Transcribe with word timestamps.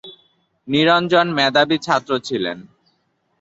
নিরঞ্জন 0.67 1.27
মেধাবী 1.37 1.77
ছাত্র 1.77 2.11
ছিলেন। 2.19 2.57